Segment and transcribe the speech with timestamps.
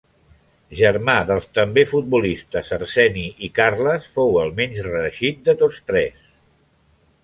[0.79, 6.31] Germà dels també futbolistes Arseni i Carles, fou el menys reeixit de tots tres.